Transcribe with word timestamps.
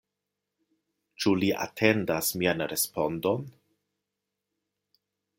Ĉu 1.25 1.33
li 1.41 1.49
atendas 1.65 2.31
mian 2.41 2.63
respondon? 2.71 3.45